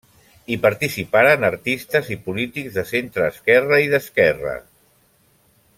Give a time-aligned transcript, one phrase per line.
[0.51, 4.57] Hi participaren artistes i polítics de centreesquerra i d'esquerra.